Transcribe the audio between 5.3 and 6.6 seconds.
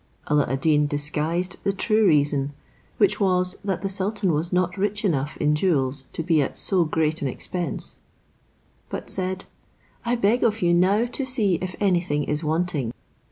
in jewels to be at